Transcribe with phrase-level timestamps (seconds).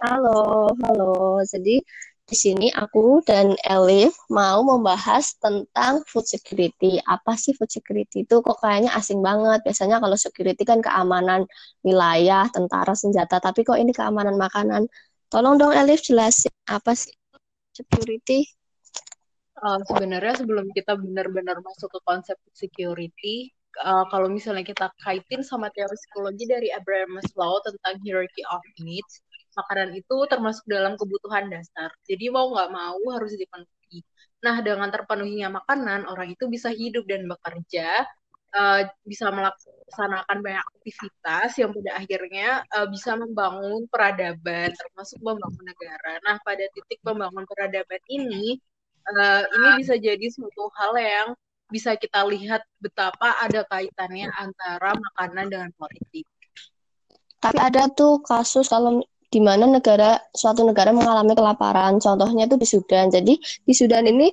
[0.00, 1.44] Halo, halo.
[1.44, 1.76] Jadi
[2.24, 6.96] di sini aku dan Elif mau membahas tentang food security.
[7.04, 8.40] Apa sih food security itu?
[8.40, 9.60] Kok kayaknya asing banget.
[9.60, 11.44] Biasanya kalau security kan keamanan
[11.84, 13.44] wilayah, tentara, senjata.
[13.44, 14.88] Tapi kok ini keamanan makanan?
[15.28, 17.12] Tolong dong Elif jelasin apa sih
[17.76, 18.48] security?
[19.60, 23.52] Uh, sebenarnya sebelum kita benar-benar masuk ke konsep security,
[23.84, 29.20] uh, kalau misalnya kita kaitin sama teori psikologi dari Abraham Maslow tentang hierarchy of needs,
[29.60, 31.92] makanan itu termasuk dalam kebutuhan dasar.
[32.08, 34.00] Jadi mau nggak mau harus dipenuhi.
[34.40, 38.08] Nah, dengan terpenuhinya makanan, orang itu bisa hidup dan bekerja,
[38.56, 46.12] uh, bisa melaksanakan banyak aktivitas yang pada akhirnya uh, bisa membangun peradaban, termasuk membangun negara.
[46.24, 48.56] Nah, pada titik membangun peradaban ini,
[49.12, 51.28] uh, ini bisa jadi suatu hal yang
[51.70, 56.26] bisa kita lihat betapa ada kaitannya antara makanan dengan politik.
[57.40, 62.02] Tapi ada tuh kasus kalau di mana negara suatu negara mengalami kelaparan.
[62.02, 63.08] Contohnya itu di Sudan.
[63.08, 64.28] Jadi di Sudan ini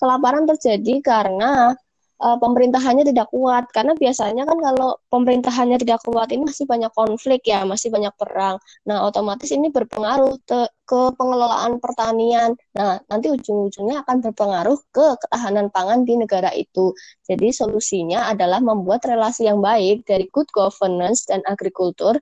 [0.00, 1.76] kelaparan terjadi karena
[2.18, 3.70] uh, pemerintahannya tidak kuat.
[3.70, 8.58] Karena biasanya kan kalau pemerintahannya tidak kuat ini masih banyak konflik ya, masih banyak perang.
[8.88, 12.56] Nah, otomatis ini berpengaruh ke pengelolaan pertanian.
[12.72, 16.96] Nah, nanti ujung-ujungnya akan berpengaruh ke ketahanan pangan di negara itu.
[17.28, 22.16] Jadi solusinya adalah membuat relasi yang baik dari good governance dan agrikultur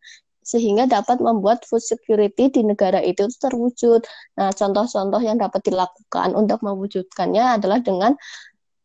[0.46, 4.06] sehingga dapat membuat food security di negara itu terwujud.
[4.38, 8.14] Nah, contoh-contoh yang dapat dilakukan untuk mewujudkannya adalah dengan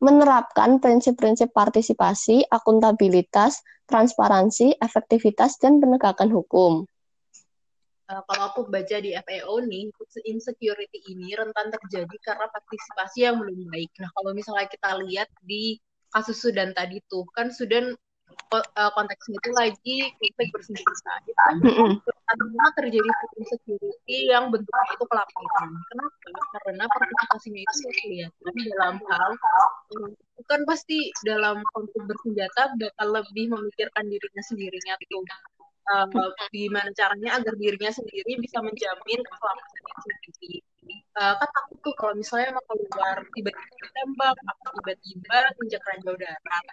[0.02, 6.90] menerapkan prinsip-prinsip partisipasi, akuntabilitas, transparansi, efektivitas, dan penegakan hukum.
[8.09, 9.94] Uh, kalau aku baca di FAO nih,
[10.25, 13.94] insecurity ini rentan terjadi karena partisipasi yang belum baik.
[14.02, 15.78] Nah, kalau misalnya kita lihat di
[16.09, 17.94] kasus Sudan tadi tuh, kan Sudan
[18.52, 23.10] uh, konteksnya itu lagi konflik bersenjata itu karena terjadi
[23.44, 25.68] security yang bentuknya itu pelaporan.
[25.92, 26.16] Kenapa?
[26.64, 29.30] Karena partisipasinya itu kelihatan dalam hal
[30.40, 35.24] bukan pasti dalam konflik bersenjata bakal lebih memikirkan dirinya sendirinya tuh
[35.92, 36.08] uh,
[36.50, 40.59] gimana caranya agar dirinya sendiri bisa menjamin keselamatannya sendiri
[41.18, 46.66] uh, kan takut tuh kalau misalnya mau keluar tiba-tiba ditembak atau tiba-tiba injak ranjau darat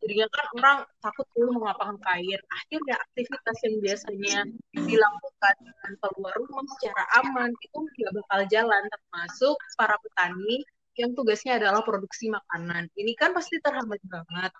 [0.00, 4.38] jadinya kan orang takut tuh mengapa kain akhirnya aktivitas yang biasanya
[4.74, 10.62] dilakukan dengan keluar rumah secara aman itu nggak bakal jalan termasuk para petani
[10.98, 12.92] yang tugasnya adalah produksi makanan.
[12.92, 14.52] Ini kan pasti terhambat banget.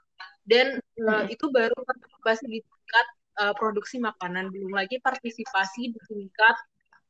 [0.47, 0.67] Dan
[1.05, 3.07] uh, itu baru partisipasi di tingkat
[3.45, 4.49] uh, produksi makanan.
[4.49, 6.57] Belum lagi partisipasi di tingkat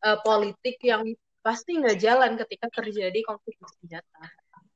[0.02, 1.06] uh, politik yang
[1.40, 4.20] pasti nggak jalan ketika terjadi konflik bersenjata.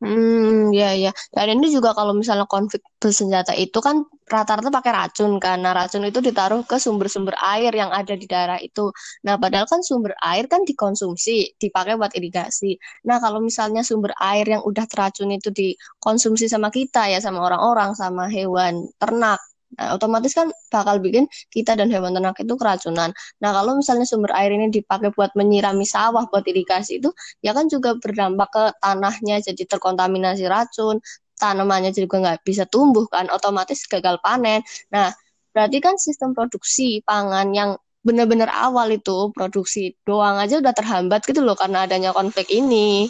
[0.04, 1.10] Hmm, ya ya.
[1.32, 6.20] Dan ini juga kalau misalnya konflik bersenjata itu kan rata-rata pakai racun karena racun itu
[6.20, 8.92] ditaruh ke sumber-sumber air yang ada di daerah itu.
[9.24, 12.76] Nah, padahal kan sumber air kan dikonsumsi, dipakai buat irigasi.
[13.08, 17.96] Nah, kalau misalnya sumber air yang udah teracun itu dikonsumsi sama kita ya, sama orang-orang,
[17.96, 19.40] sama hewan ternak,
[19.78, 23.10] Nah, otomatis kan bakal bikin kita dan hewan ternak itu keracunan.
[23.42, 27.10] Nah, kalau misalnya sumber air ini dipakai buat menyirami sawah, buat irigasi itu,
[27.44, 30.98] ya kan juga berdampak ke tanahnya, jadi terkontaminasi racun,
[31.38, 34.62] tanamannya juga nggak bisa tumbuh kan, otomatis gagal panen.
[34.94, 35.10] Nah,
[35.54, 37.70] berarti kan sistem produksi pangan yang
[38.04, 43.08] benar-benar awal itu produksi doang aja udah terhambat gitu loh karena adanya konflik ini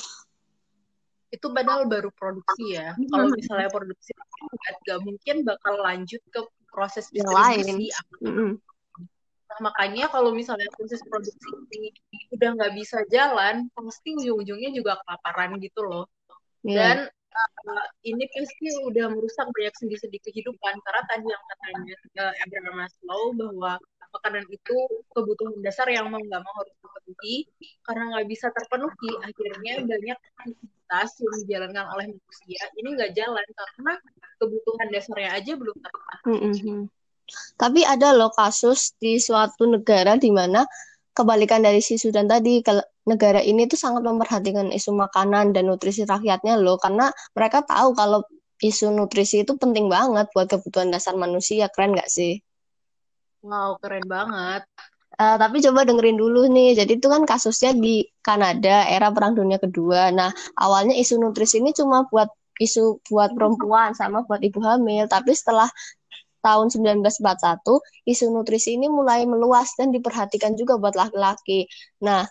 [1.35, 2.95] itu padahal baru produksi ya.
[2.95, 3.11] Hmm.
[3.11, 4.11] Kalau misalnya produksi
[4.87, 6.41] nggak mungkin bakal lanjut ke
[6.71, 7.91] proses distribusi.
[8.23, 8.63] Hmm.
[9.51, 11.91] Nah, makanya kalau misalnya proses produksi ini
[12.35, 16.07] udah nggak bisa jalan, pasti ujung-ujungnya juga kelaparan gitu loh.
[16.63, 16.79] Yeah.
[16.79, 16.97] Dan
[17.35, 23.23] uh, ini pasti udah merusak banyak sendi-sendi kehidupan karena tadi yang katanya uh, Abraham Maslow
[23.37, 23.73] bahwa
[24.15, 24.77] makanan itu
[25.11, 27.37] kebutuhan dasar yang mau nggak mau harus dipenuhi
[27.83, 33.93] karena nggak bisa terpenuhi akhirnya banyak aktivitas yang dijalankan oleh manusia ini nggak jalan karena
[34.39, 36.39] kebutuhan dasarnya aja belum terpenuhi.
[36.39, 36.81] Mm -hmm.
[37.57, 40.69] Tapi ada loh kasus di suatu negara di mana
[41.15, 42.61] kebalikan dari si Sudan tadi,
[43.07, 48.21] negara ini tuh sangat memperhatikan isu makanan dan nutrisi rakyatnya loh, karena mereka tahu kalau
[48.61, 52.43] isu nutrisi itu penting banget buat kebutuhan dasar manusia, keren nggak sih?
[53.45, 54.65] Wow, keren banget.
[55.21, 56.81] Uh, tapi coba dengerin dulu nih.
[56.81, 60.09] Jadi itu kan kasusnya di Kanada era Perang Dunia Kedua.
[60.11, 65.05] Nah, awalnya isu nutrisi ini cuma buat isu buat perempuan sama buat ibu hamil.
[65.07, 65.69] Tapi setelah
[66.41, 71.69] tahun 1941, isu nutrisi ini mulai meluas dan diperhatikan juga buat laki-laki.
[72.01, 72.25] Nah,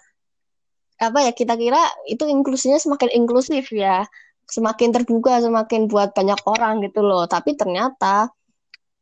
[0.97, 4.05] apa ya kita kira itu inklusinya semakin inklusif ya,
[4.49, 7.29] semakin terbuka, semakin buat banyak orang gitu loh.
[7.29, 8.33] Tapi ternyata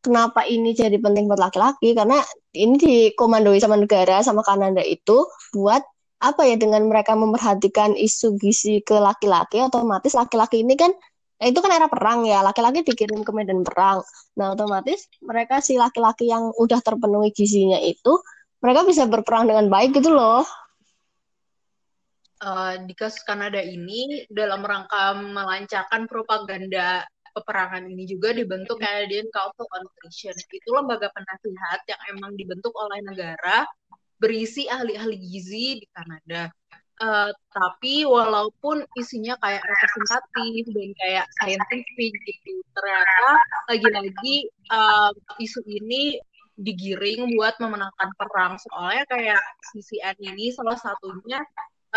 [0.02, 1.94] kenapa ini jadi penting buat laki-laki?
[1.94, 2.20] Karena
[2.58, 5.24] ini dikomandoi sama negara sama Kanada itu
[5.56, 5.82] buat
[6.22, 10.94] apa ya dengan mereka memperhatikan isu gizi ke laki-laki otomatis laki-laki ini kan
[11.42, 14.06] eh, itu kan era perang ya laki-laki dikirim ke medan perang.
[14.38, 18.22] Nah otomatis mereka si laki-laki yang udah terpenuhi gizinya itu
[18.62, 20.46] mereka bisa berperang dengan baik gitu loh.
[22.42, 29.68] Uh, di kasus Kanada ini dalam rangka melancarkan propaganda peperangan ini juga dibentuk Canadian Council
[29.72, 30.36] on Nutrition.
[30.36, 33.66] Itu lembaga penasihat yang emang dibentuk oleh negara
[34.22, 36.54] berisi ahli-ahli gizi di Kanada.
[37.02, 43.42] Uh, tapi walaupun isinya kayak representatif dan kayak scientific gitu, ternyata
[43.74, 45.10] lagi-lagi uh,
[45.42, 46.22] isu ini
[46.62, 48.54] digiring buat memenangkan perang.
[48.62, 49.42] Soalnya kayak
[49.74, 51.42] CCN ini salah satunya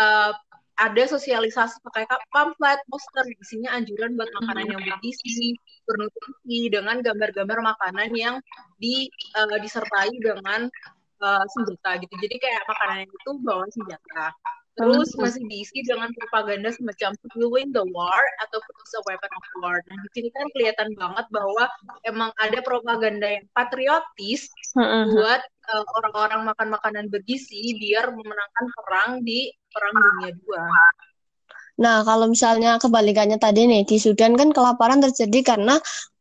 [0.01, 0.33] uh,
[0.75, 2.03] ada sosialisasi pakai
[2.35, 5.55] pamflet, poster, isinya anjuran buat makanan yang bergizi,
[5.87, 8.35] bernutrisi dengan gambar-gambar makanan yang
[8.75, 9.07] di
[9.39, 10.67] uh, disertai dengan
[11.23, 12.13] uh, senjata gitu.
[12.19, 14.35] Jadi kayak makanan itu bawa senjata.
[14.75, 15.23] Terus hmm.
[15.23, 19.79] masih diisi dengan propaganda semacam we win the war atau produce a weapon of war.
[19.87, 21.63] Nah di sini kan kelihatan banget bahwa
[22.03, 25.15] emang ada propaganda yang patriotis hmm.
[25.15, 25.41] buat
[25.71, 30.63] uh, orang-orang makan makanan bergizi biar memenangkan perang di perang dunia dua.
[31.75, 35.75] Nah, kalau misalnya kebalikannya tadi nih, di Sudan kan kelaparan terjadi karena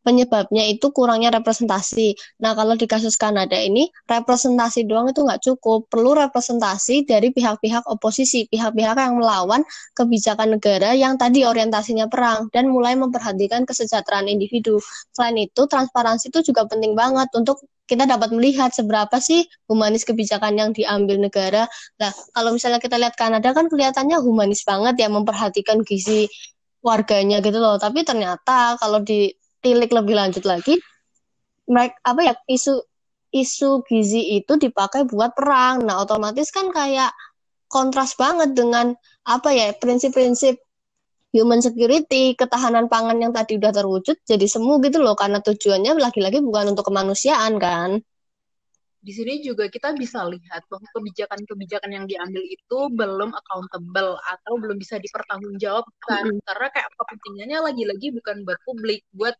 [0.04, 2.14] penyebabnya itu kurangnya representasi.
[2.44, 5.88] Nah, kalau di kasus Kanada ini, representasi doang itu nggak cukup.
[5.88, 9.64] Perlu representasi dari pihak-pihak oposisi, pihak-pihak yang melawan
[9.96, 14.78] kebijakan negara yang tadi orientasinya perang, dan mulai memperhatikan kesejahteraan individu.
[15.16, 20.56] Selain itu, transparansi itu juga penting banget untuk kita dapat melihat seberapa sih humanis kebijakan
[20.56, 21.68] yang diambil negara.
[22.00, 26.28] Nah, kalau misalnya kita lihat Kanada kan kelihatannya humanis banget ya memperhatikan gizi
[26.80, 27.76] warganya gitu loh.
[27.76, 29.32] Tapi ternyata kalau di
[29.64, 30.76] tilik lebih lanjut lagi
[31.64, 32.84] mereka apa ya isu
[33.32, 37.10] isu gizi itu dipakai buat perang nah otomatis kan kayak
[37.72, 38.92] kontras banget dengan
[39.24, 40.60] apa ya prinsip-prinsip
[41.34, 46.38] human security, ketahanan pangan yang tadi udah terwujud jadi semu gitu loh karena tujuannya lagi-lagi
[46.38, 47.98] bukan untuk kemanusiaan kan.
[49.04, 54.80] Di sini juga kita bisa lihat bahwa kebijakan-kebijakan yang diambil itu belum accountable atau belum
[54.80, 56.46] bisa dipertanggungjawabkan mm -hmm.
[56.48, 59.36] karena kayak kepentingannya lagi-lagi bukan buat publik, buat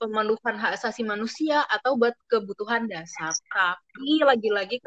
[0.00, 4.80] pemenuhan hak asasi manusia atau buat kebutuhan dasar, tapi lagi-lagi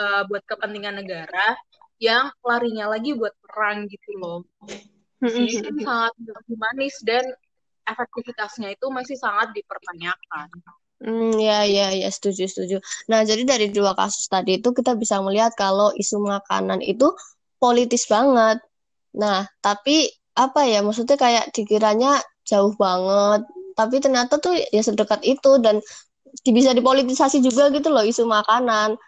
[0.00, 1.54] uh, buat kepentingan negara
[2.00, 4.40] yang larinya lagi buat perang gitu loh.
[5.20, 6.14] Ini kan sangat
[6.48, 7.28] humanis dan
[7.84, 10.48] efektivitasnya itu masih sangat dipertanyakan.
[11.00, 12.76] Hmm, ya, ya, ya, setuju, setuju.
[13.08, 17.08] Nah, jadi dari dua kasus tadi itu kita bisa melihat kalau isu makanan itu
[17.56, 18.60] politis banget.
[19.16, 25.56] Nah, tapi apa ya, maksudnya kayak dikiranya jauh banget, tapi ternyata tuh ya sedekat itu
[25.64, 25.80] dan
[26.44, 29.00] bisa dipolitisasi juga gitu loh isu makanan.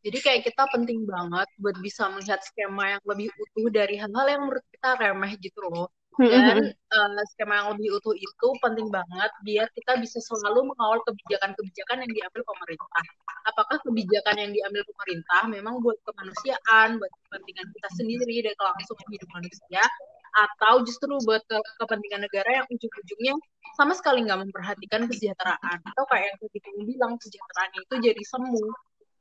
[0.00, 4.42] Jadi kayak kita penting banget buat bisa melihat skema yang lebih utuh dari hal-hal yang
[4.48, 5.92] menurut kita remeh gitu loh.
[6.20, 12.04] Dan uh, skema yang lebih utuh itu penting banget biar kita bisa selalu mengawal kebijakan-kebijakan
[12.04, 13.04] yang diambil pemerintah.
[13.48, 19.30] Apakah kebijakan yang diambil pemerintah memang buat kemanusiaan, buat kepentingan kita sendiri dan kelangsungan hidup
[19.32, 19.82] manusia,
[20.30, 23.34] atau justru buat ke kepentingan negara yang ujung-ujungnya
[23.74, 28.64] sama sekali nggak memperhatikan kesejahteraan atau kayak yang kita bilang kesejahteraan itu jadi semu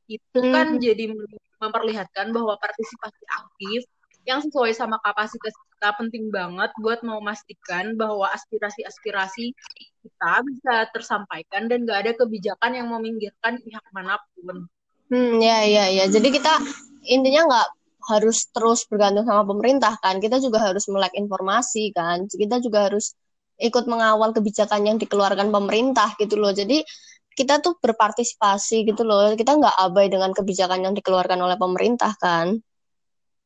[0.10, 0.82] itu kan hmm.
[0.82, 1.04] jadi
[1.62, 3.82] memperlihatkan bahwa partisipasi aktif
[4.30, 9.58] yang sesuai sama kapasitas kita penting banget buat memastikan bahwa aspirasi-aspirasi
[10.06, 14.70] kita bisa tersampaikan dan gak ada kebijakan yang meminggirkan pihak mana pun.
[15.10, 16.06] Hmm, ya, ya, ya.
[16.06, 16.54] Jadi kita
[17.10, 17.68] intinya nggak
[18.14, 20.22] harus terus bergantung sama pemerintah kan.
[20.22, 22.30] Kita juga harus melek informasi kan.
[22.30, 23.18] Kita juga harus
[23.58, 26.54] ikut mengawal kebijakan yang dikeluarkan pemerintah gitu loh.
[26.54, 26.86] Jadi
[27.34, 29.34] kita tuh berpartisipasi gitu loh.
[29.34, 32.62] Kita nggak abai dengan kebijakan yang dikeluarkan oleh pemerintah kan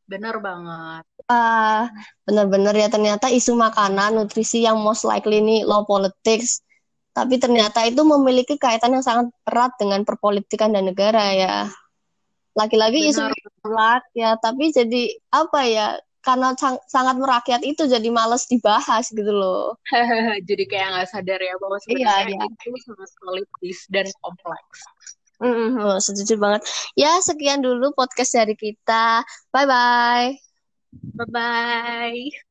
[0.07, 1.03] benar banget.
[1.31, 1.89] Ah
[2.27, 2.87] benar-benar ya.
[2.91, 6.63] Ternyata isu makanan nutrisi yang most likely ini low politics.
[7.13, 11.55] Tapi ternyata itu memiliki kaitan yang sangat erat dengan perpolitikan dan negara ya.
[12.57, 13.29] Laki-laki isu
[14.13, 15.87] ya tapi jadi apa ya
[16.23, 19.75] karena sang, sangat merakyat itu jadi males dibahas gitu loh.
[20.47, 22.47] Jadi kayak nggak sadar ya bahwa sebenarnya iya, iya.
[22.47, 24.87] itu sangat politis dan kompleks
[25.41, 26.61] Mm, -hmm, setuju banget.
[26.97, 29.25] Ya, sekian dulu podcast dari kita.
[29.53, 30.27] Bye bye.
[31.17, 32.49] Bye bye.